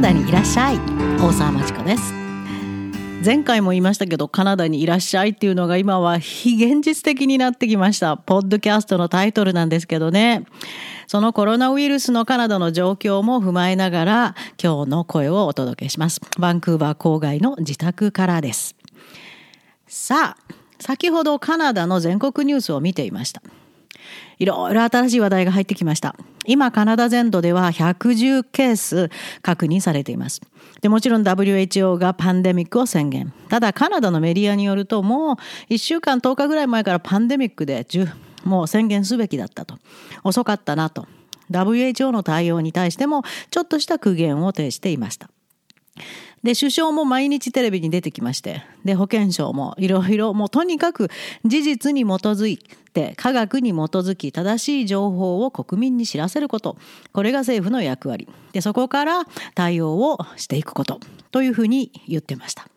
[0.00, 0.78] ダにいらっしゃい。
[1.20, 2.14] 大沢まちこです。
[3.22, 8.16] 前回も言いましたけどカナダにいらっしゃいっていうのが今は非現実的になってきました。
[8.16, 10.46] ポッドキャストのタイトルなんですけどね。
[11.06, 16.22] そのコロナウイルスのカナダの状況も踏まえながら今日の声をお届けします。
[16.38, 18.74] バンクーバー郊外の自宅からです。
[19.86, 23.42] さあ先ほどカナダの全国ニュースを見ていました。
[24.38, 26.16] いろいろ新しい話題が入ってきました。
[26.46, 29.10] 今、カナダ全土では110ケース
[29.42, 30.40] 確認されています。
[30.80, 33.32] でもちろん WHO がパンデミックを宣言。
[33.48, 37.86] ただ、カナダのメディアによると、もう1週間10日ぐらい前からパンデミックで
[38.44, 39.76] もう宣言すべきだったと。
[40.24, 41.06] 遅かったなと。
[41.50, 45.28] WHO の対応に対してもちょっとした苦言を呈していました。
[46.42, 51.08] で首相も毎日テレビに出てきましてで保健省もいろいろもうとにかく
[51.44, 56.78] 事実に基づいて科学に基づき正しい情報を国民に知らせること
[57.12, 59.24] これが政府の役割でそこから
[59.54, 62.68] 対応をしていくことというふうに言ってました。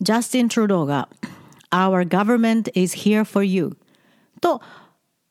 [0.00, 1.08] ジャスティン・トゥルドーが
[1.70, 3.76] 「Our government is here for you」
[4.42, 4.60] と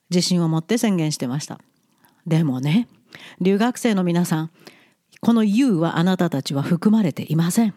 [0.10, 1.60] 自信を持って宣言してました。
[2.26, 2.88] でもね
[3.42, 4.52] 留学生の皆さん
[5.24, 7.74] この You はあなたたちは含まれていません。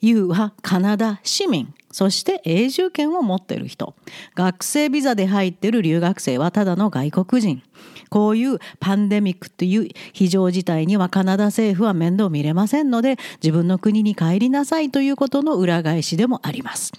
[0.00, 3.96] You はカナダ市民、そして永住権を持っている人。
[4.36, 7.62] 学生ビザで入ってる留学生はただの外国人。
[8.10, 16.92] こういうパンデミックという非常事態にはカナダ政府は面倒見れませんので自分の国に帰りなさいということの裏返しでもあります。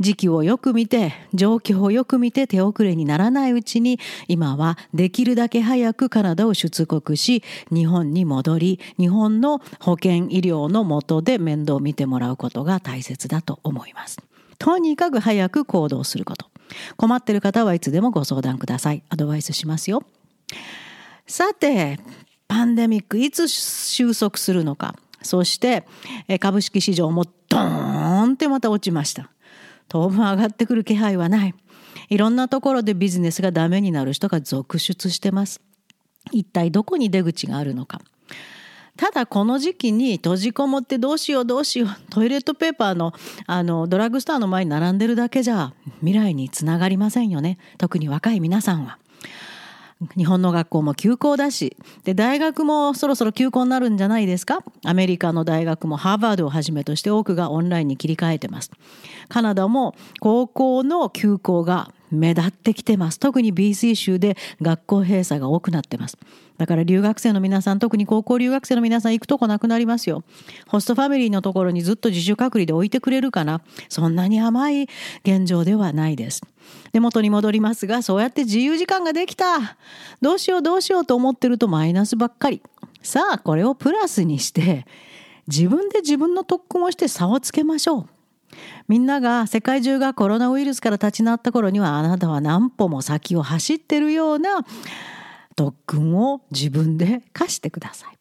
[0.00, 14.18] 時期をよく見て状況をよく見て手遅れにならないうちに今はできるだけ早くカナダを出国し日本に戻り日本の保健医療の下で面倒を見てもらうことが大切だと思います。
[14.58, 16.46] とにかく早く行動すること。
[16.96, 19.02] 困っている方はいつでもご相談ください。
[19.08, 20.02] アドバイスしますよ。
[21.26, 21.98] さて、
[22.48, 24.94] パンデミックいつ収束するのか。
[25.22, 25.86] そして
[26.40, 29.30] 株式市場もドーンってまた落ちました。
[29.94, 31.54] 当分上がってくる気配はない。
[32.08, 35.60] いろんなところでビジネスがダメになる人が続出してます。
[36.32, 38.00] 一体どこに出口があるのか。
[38.96, 43.12] ただこの時期に閉じこもってどうしようどうしようトイレットペーパーの
[43.46, 48.98] あのドラッグストアの前に並んでるだけじゃ未来につながりませんよね特に若い皆さんは。
[50.16, 54.60] 日本の学校も休校だしで大学もそろそろ休校になるんじゃないですか？
[54.84, 58.70] アメリカの大学もハーバードをはじめとして多くがオンラインに切り替えてます。
[59.28, 63.18] カナダも高校の休校が目立ってきてます。
[63.18, 66.16] 特に BC 州で学校閉鎖が多くなってます。
[66.56, 70.22] だから留学生の皆さん特に高校留学生の皆さん行くとこなくなりますよ。
[70.68, 73.62] ホストファミリーのところにずっと自主隔離で置いてくれるかな。
[73.88, 74.88] そんなに甘い
[75.24, 76.42] 現状ではないです。
[76.92, 79.76] で元に戻りますがそうやって自由時間ができた。
[80.20, 82.62] どうしようどうしようと思ってるとマイナスばっかり。
[83.02, 84.86] さあこれをプラスにして
[85.46, 88.13] 自分で自分の特訓をして差をつけましょう。
[88.88, 94.64] みんなが世界中がコロナウイルスから立ち直った頃にはあなたは何歩も先を走ってるような
[95.56, 98.18] 特訓を自分で課してください。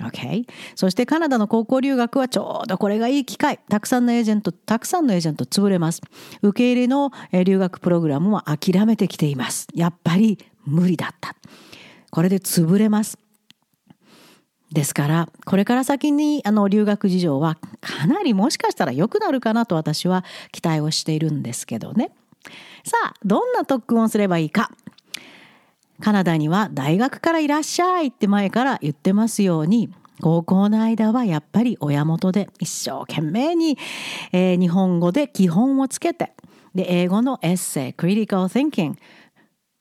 [0.00, 0.46] Okay?
[0.74, 3.60] そしてカナダの高校留学はちょうどこれがいい機会。
[3.68, 6.00] たくさんのエージェント、たくさんのエージェント潰れます。
[6.42, 7.12] 受け入れの
[7.44, 9.68] 留学プログラムは諦めてきています。
[9.74, 11.36] やっぱり無理だった。
[12.10, 13.18] これで潰れます。
[14.72, 22.10] ですからこれから先にあの留学事情はかなりもしかしたら良くなるかなと私は期待をしているんですけどね。
[22.84, 24.70] さあどんな特訓をすればいいか。
[26.00, 33.78] カナダには大学からいらっしゃいって前から言ってますように高校の間はやっぱり親元で一生懸命に、
[34.32, 36.32] えー、日本語で基本をつけて
[36.74, 38.98] で英語のエッセイクリティカル・ティンキング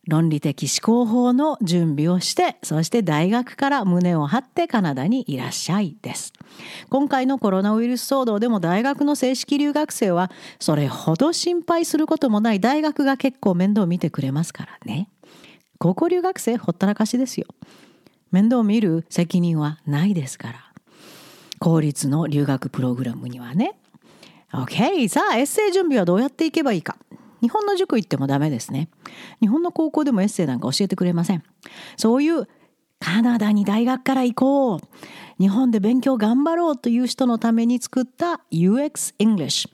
[0.07, 6.33] 論理的思考法の準備をしてそして大学から胸を張ってカナダにいらっしゃいです。
[6.89, 15.09] 今回のコロナウイルス騒動でも大学の正式留学生はそれほど心配することもない大学が結構面倒見てくれますからね。
[15.77, 17.45] 高校留学生ほったらかしですよ。
[18.31, 20.71] 面倒見る責任はないですから。
[21.59, 23.75] 公立の留学プログラムにはね。
[24.51, 26.97] OK さあエッセイ準備はどうやっていけばいいか。
[27.41, 28.89] 日本の塾行ってもダメですね。
[29.39, 31.43] 日本の高校でもエッセイなんか教えてくれません。
[31.97, 32.47] そういう
[32.99, 34.79] カナダに大学から行こう。
[35.39, 39.67] 日本で勉強頑張ろうという人のために作った UX English。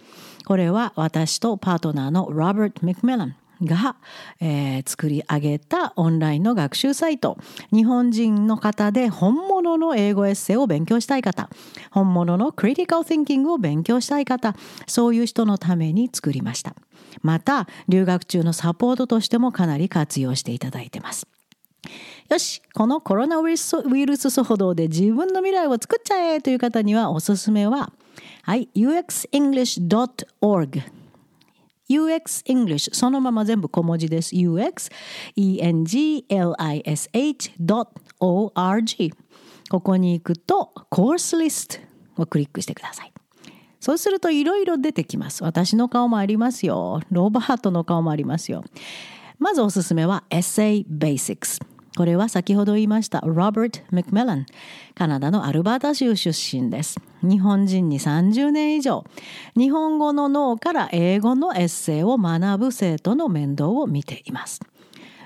[0.45, 3.97] これは私とパートナーのロバート・ミクメランが、
[4.39, 7.37] えー、作り上げたオンラインの学習サイト。
[7.73, 11.49] 日本人の方で本物の英語エッセイを勉強したい方。
[11.91, 14.55] 本物のクリティカル・ティンキングを勉強したい方。
[14.87, 16.75] そういう人のために作りました。
[17.21, 21.27] また留学中のサポートとしてもかなり活用していただいてます。
[22.29, 27.93] よし、このコロナウイルスウイルス騒動で自分の未来を作っちゃえという方にはおすすめは、
[28.43, 30.83] はい、uxenglish.org
[31.89, 34.35] UX English そのまま全部小文字です。
[34.35, 34.91] UX
[35.35, 36.33] english.org
[39.69, 41.77] ここに行くとコースリスト
[42.17, 43.13] をクリックしてください。
[43.79, 45.43] そうするといろいろ出てきます。
[45.43, 47.01] 私の顔もありますよ。
[47.11, 48.63] ロバートの顔もありますよ。
[49.39, 51.61] まずおすすめは Essay Basics。
[51.95, 54.45] これは先ほど言いましたロバート・マクメラン。
[54.93, 56.99] カナダのアルバータ州出身です。
[57.23, 59.03] 日本人に30年以上、
[59.55, 64.59] 日本語の脳から英語のエッセイを学ぶ生徒の面倒を見ています。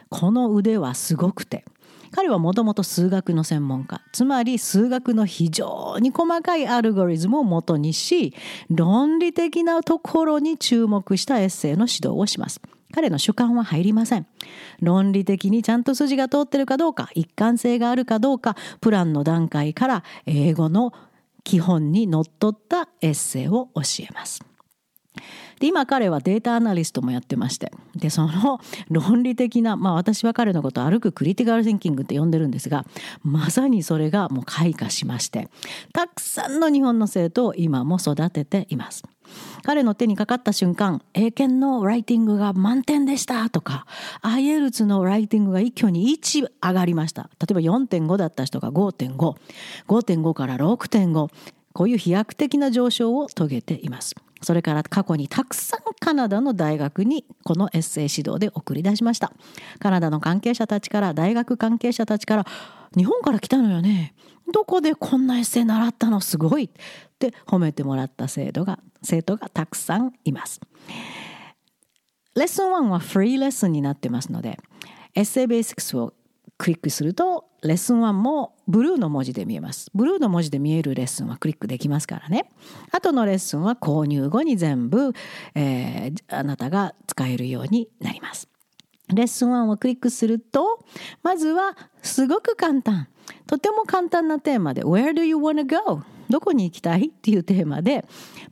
[0.09, 1.65] この腕はすごくて、
[2.11, 8.33] 彼はもともと数学の専門家、つまり数学の非常に細かいアルゴリズムをもとにし、
[8.69, 12.61] 論理的なところに注目したエッセイの指導をします。
[12.91, 14.27] 彼の主観は入りません。
[14.79, 20.93] 論理的にちゃんと筋が通ってるかどうか、一貫性があるかどうか、プランの段階から英語の
[21.43, 24.43] 基本にのっとったエッセイを教えます。
[25.59, 28.59] で今彼はデータアナリストもやってましてでその
[28.89, 32.85] 論理的なまあ私は彼のことを歩くクリティカル・シンキングって呼んでるんですが
[33.21, 35.49] まさにそれがもう開花しまして
[35.93, 39.03] たくさんの日本の生徒を今も育てています。
[39.63, 43.85] 彼の手にかかった瞬間、英検のライティングが満点でしたとか、
[44.23, 47.29] IELTS のライティングが一挙に1上がりました。
[47.39, 49.15] 例えば4.5だった人が5.5、
[49.87, 51.29] 5.5から6.5、
[51.73, 54.15] こういう飛躍的な上昇を遂げています。
[54.41, 59.31] それから過去にたくさんカナダの大学にこのエッセイ指導で送り出しました。
[59.79, 62.45] カナダの関係者たちから、大学関係者たちから、
[62.97, 64.13] 日本から来たのよね。
[64.51, 66.69] どこでこんなエッセイ習ったのすごい
[67.27, 70.59] って褒めてもらった生徒が生徒がたくさんいます。
[72.35, 74.57] レッスン1はフリーレッスンになってますので
[75.15, 76.13] エッセイベーシックスを
[76.57, 79.91] クリックするとレッスン1もブルーの文字で見えます。
[79.93, 82.49] ブルーの文字で見えるレッスンはクリックできますからね。
[82.91, 85.13] 後のレッスンは購入後に全部、
[85.53, 88.47] えー、あなたが使えるようになります。
[89.09, 90.85] レッスン1をクリックすると
[91.21, 93.09] まずはすごく簡単
[93.45, 96.01] とても簡単なテーマで Where do you wanna go?
[96.31, 97.07] どこに行きたい？
[97.07, 98.03] っていうテーマで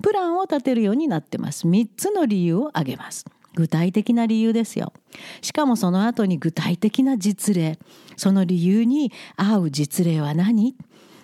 [0.04, 1.68] プランを立てるようになってます。
[1.68, 3.26] 3つの理由を挙げます。
[3.56, 4.94] 具体的な理由ですよ。
[5.42, 7.80] しかもその後に具体的な実例。
[8.16, 10.76] その理由に合う実例は何？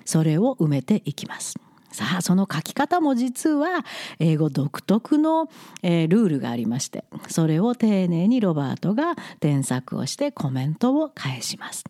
[0.06, 1.56] それを埋めていきます。
[1.95, 3.86] さあその書き方も実は
[4.19, 5.50] 英語独特の、
[5.81, 11.86] えー、ルールがありましてそれを丁寧にロバートが添削をしてコメントを返します。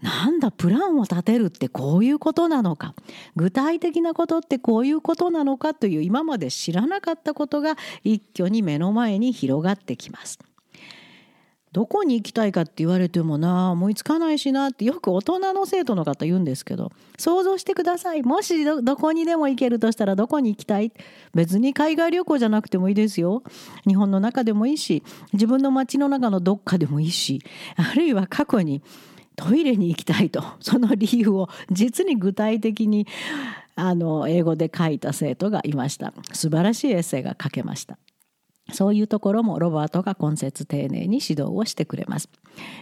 [0.00, 2.94] なんだプランを立てるってこういうことなのか
[3.34, 10.38] 具体的なことってこういうことなのかという今まで知らなかったことが一挙に目の前に広がってきます。
[11.72, 18.22] どこに行きたいかって言われてもな思いつかないしなってよく大人の生徒の方言うんですけど想像してください。
[18.22, 20.92] もしどこにでも行けるとしたらどこに行きたい。
[21.34, 23.42] 別に海外旅行じゃなくてもいいですよ。
[23.86, 27.42] 日本の中でもいいし自分の街の中のどっかでもいいし
[27.76, 28.82] あるいは過去に
[29.36, 33.06] トイレに行きたいと その理由を実に具体的に
[33.76, 36.12] あの英語で書いた生徒がいました。
[36.32, 37.98] 素晴らしいエッセイが書けました。
[38.72, 42.28] そういうところもロバートが今節丁寧に指導をしてくれます。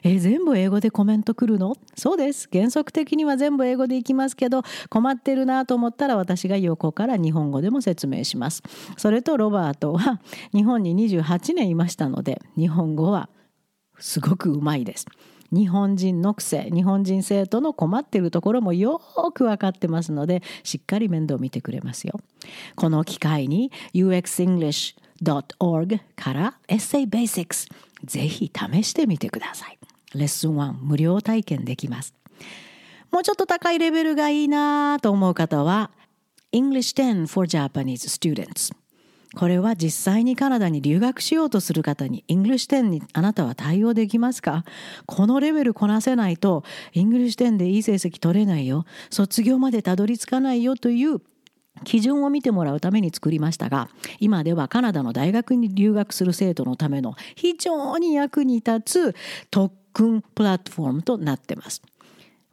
[0.02, 1.76] え、全部英語でコメント来るの？
[1.94, 2.48] そうです。
[2.52, 8.62] 原則的には全部英語でいきますけど、困ってるなと思ったら私が横から日本語でも説明します。
[8.96, 10.20] それとロバートは
[10.52, 13.28] 日本に28年いましたので、日本語は
[13.98, 15.06] すごくうまいです。
[15.52, 19.00] 日本人の癖日本人生徒の困ってるところもよ
[19.32, 22.18] く分かってますのでしっかり面倒見てくれますよ。
[22.74, 27.68] この機会に UX English .org から Essay Basics
[28.04, 29.78] ぜひ試してみてください。
[30.14, 32.14] レッスン1無料体験できます。
[33.10, 35.90] もうちょっと高いレベルがいいなと思う方は
[36.52, 38.74] English 10 for Japanese Students
[39.34, 44.64] これは実際にカナダに留学しようとする方に English 10にあなたは対応できますか？
[45.06, 51.20] このレベルこなせないと English 10でいい成績取れないよ卒業までたどり着かないよという
[51.84, 59.16] 基準を見てもらうために作りましたが今ではカナダの大学に留学する生徒のための非常に役に立つ
[59.50, 61.82] 特訓プラットフォームとなってます。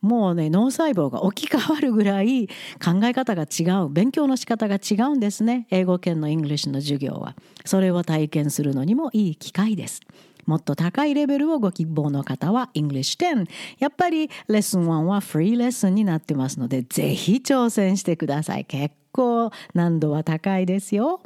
[0.02, 2.48] もうね脳細胞が置き換わるぐらい
[2.84, 10.02] 考え方が違う勉強の仕方が違うんですね英語圏の English の授業はそれを体験するのにもいい機会です
[10.46, 13.48] もっと高いレベルをご希望の方は English 10
[13.80, 21.22] やっぱりレッスン1はフリーレッスンになってますのでぜひ挑戦してください結構難度は高いですよ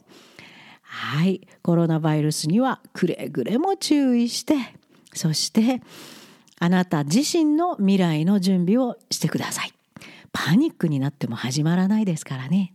[0.82, 4.56] はいコロナウイルスにはくれぐれも注意して
[5.14, 5.82] そして
[6.60, 9.74] あなた自身の未来の準備をしてください。
[10.32, 12.74] パニックになっても始まらないですからね。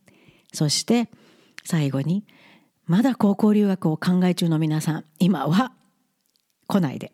[0.52, 1.08] そして
[1.64, 2.24] 最後に
[2.86, 5.72] まだ高校留学を考え中の皆さん今は
[6.72, 7.12] 来ないで。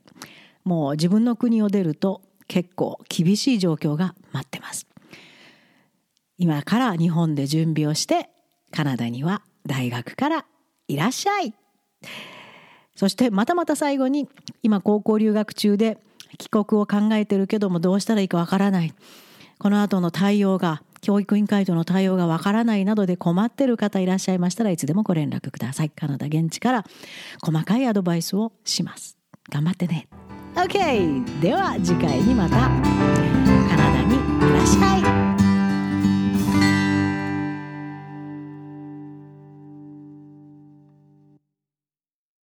[0.64, 4.86] もう自分の国を出ると結構厳しい状況が待ってます。
[6.38, 8.28] 今から日本で準備をして
[8.70, 10.44] カナダには大学から
[10.86, 11.52] いらっしゃい。
[12.94, 14.28] そしてまたまた最後に
[14.62, 15.98] 今高校留学中で
[16.36, 18.94] 帰国を考えてるけどもどうしたらいいかわからない。
[19.58, 25.90] この後の対応が教育委員会との対応がわからないなどで困ってる方いらっしゃいましたらいつでもご連絡ください。
[25.90, 26.84] カナダ現地から
[27.42, 29.17] 細かいアドバイスをします。
[29.50, 30.08] 頑張ってね。
[30.54, 32.56] OK では次回にまた。
[32.56, 32.66] カ
[33.76, 35.17] ナダにいらっしゃい。